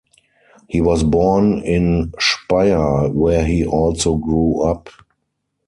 [0.67, 4.89] He was born in Speyer where he also grew up.